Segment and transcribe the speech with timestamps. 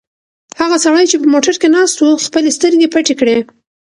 [0.61, 3.37] هغه سړی چې په موټر کې ناست و خپلې سترګې پټې کړې.